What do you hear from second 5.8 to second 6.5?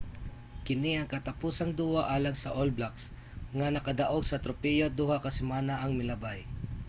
milabay